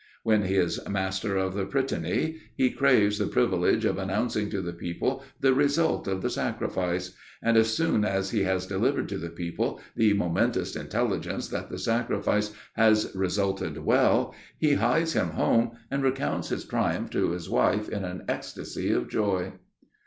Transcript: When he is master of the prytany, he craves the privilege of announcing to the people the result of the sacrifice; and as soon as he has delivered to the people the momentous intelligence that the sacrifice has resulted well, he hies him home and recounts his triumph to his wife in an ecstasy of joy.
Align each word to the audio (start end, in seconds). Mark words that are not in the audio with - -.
When 0.23 0.45
he 0.45 0.55
is 0.55 0.79
master 0.89 1.37
of 1.37 1.53
the 1.53 1.63
prytany, 1.67 2.37
he 2.55 2.71
craves 2.71 3.19
the 3.19 3.27
privilege 3.27 3.85
of 3.85 3.99
announcing 3.99 4.49
to 4.49 4.59
the 4.59 4.73
people 4.73 5.21
the 5.39 5.53
result 5.53 6.07
of 6.07 6.23
the 6.23 6.29
sacrifice; 6.31 7.13
and 7.43 7.55
as 7.55 7.71
soon 7.75 8.03
as 8.03 8.31
he 8.31 8.41
has 8.41 8.65
delivered 8.65 9.07
to 9.09 9.19
the 9.19 9.29
people 9.29 9.79
the 9.95 10.13
momentous 10.13 10.75
intelligence 10.75 11.49
that 11.49 11.69
the 11.69 11.77
sacrifice 11.77 12.51
has 12.73 13.11
resulted 13.13 13.77
well, 13.85 14.33
he 14.57 14.73
hies 14.73 15.13
him 15.13 15.29
home 15.33 15.77
and 15.91 16.01
recounts 16.01 16.49
his 16.49 16.65
triumph 16.65 17.11
to 17.11 17.29
his 17.29 17.47
wife 17.47 17.87
in 17.87 18.03
an 18.03 18.25
ecstasy 18.27 18.89
of 18.91 19.07
joy. 19.07 19.53